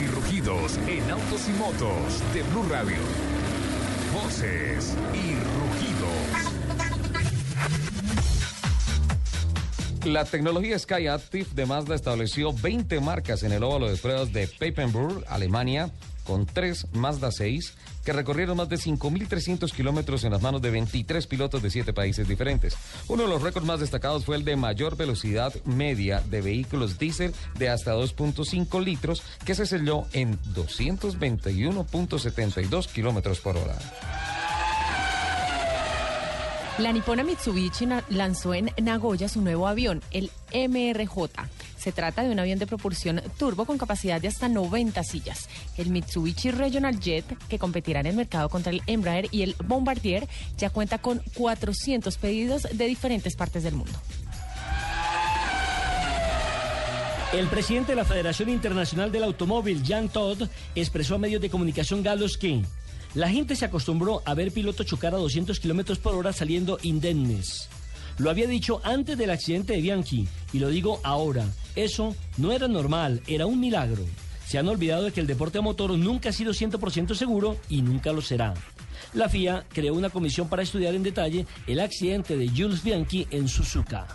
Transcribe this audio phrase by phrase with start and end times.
[0.00, 2.96] y rugidos en autos y motos de Blue Radio.
[4.14, 6.10] Voces y rugidos.
[10.04, 14.48] La tecnología Sky Active de Mazda estableció 20 marcas en el óvalo de pruebas de
[14.48, 15.90] Papenburg, Alemania,
[16.24, 17.74] con tres Mazda 6
[18.04, 22.26] que recorrieron más de 5.300 kilómetros en las manos de 23 pilotos de 7 países
[22.28, 22.76] diferentes.
[23.08, 27.34] Uno de los récords más destacados fue el de mayor velocidad media de vehículos diésel
[27.58, 33.76] de hasta 2.5 litros, que se selló en 221.72 kilómetros por hora.
[36.78, 41.28] La nipona Mitsubishi lanzó en Nagoya su nuevo avión, el MRJ.
[41.80, 45.48] Se trata de un avión de propulsión turbo con capacidad de hasta 90 sillas.
[45.78, 50.28] El Mitsubishi Regional Jet, que competirá en el mercado contra el Embraer y el Bombardier,
[50.58, 53.98] ya cuenta con 400 pedidos de diferentes partes del mundo.
[57.32, 62.02] El presidente de la Federación Internacional del Automóvil, Jan Todd, expresó a medios de comunicación
[62.02, 62.62] galos que
[63.14, 67.70] la gente se acostumbró a ver pilotos chocar a 200 kilómetros por hora saliendo indemnes.
[68.18, 71.46] Lo había dicho antes del accidente de Bianchi y lo digo ahora.
[71.76, 74.04] Eso no era normal, era un milagro.
[74.46, 77.82] Se han olvidado de que el deporte a motor nunca ha sido 100% seguro y
[77.82, 78.54] nunca lo será.
[79.14, 83.48] La FIA creó una comisión para estudiar en detalle el accidente de Jules Bianchi en
[83.48, 84.06] Suzuka.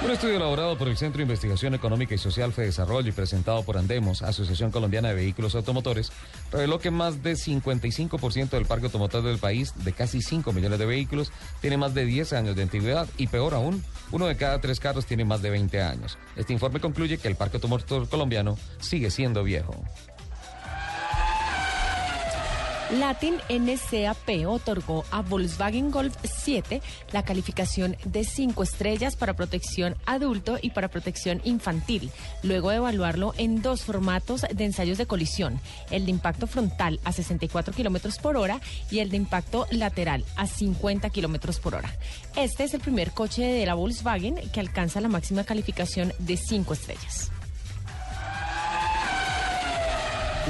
[0.00, 3.64] Un estudio elaborado por el Centro de Investigación Económica y Social Fe Desarrollo y presentado
[3.64, 6.12] por Andemos, Asociación Colombiana de Vehículos Automotores,
[6.52, 10.86] reveló que más de 55% del parque automotor del país, de casi 5 millones de
[10.86, 13.82] vehículos, tiene más de 10 años de antigüedad y peor aún,
[14.12, 16.18] uno de cada tres carros tiene más de 20 años.
[16.36, 19.74] Este informe concluye que el parque automotor colombiano sigue siendo viejo.
[22.90, 26.80] Latin NCAP otorgó a Volkswagen Golf 7
[27.12, 32.10] la calificación de 5 estrellas para protección adulto y para protección infantil,
[32.42, 37.12] luego de evaluarlo en dos formatos de ensayos de colisión, el de impacto frontal a
[37.12, 38.58] 64 kilómetros por hora
[38.90, 41.94] y el de impacto lateral a 50 kilómetros por hora.
[42.36, 46.72] Este es el primer coche de la Volkswagen que alcanza la máxima calificación de 5
[46.72, 47.30] estrellas.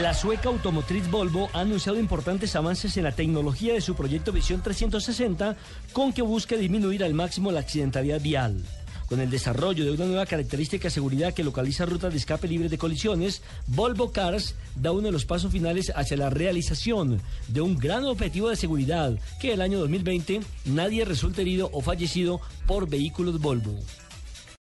[0.00, 4.60] La sueca automotriz Volvo ha anunciado importantes avances en la tecnología de su proyecto Visión
[4.60, 5.54] 360
[5.92, 8.60] con que busca disminuir al máximo la accidentalidad vial.
[9.06, 12.68] Con el desarrollo de una nueva característica de seguridad que localiza rutas de escape libre
[12.68, 17.76] de colisiones, Volvo Cars da uno de los pasos finales hacia la realización de un
[17.76, 23.40] gran objetivo de seguridad, que el año 2020 nadie resulte herido o fallecido por vehículos
[23.40, 23.78] Volvo.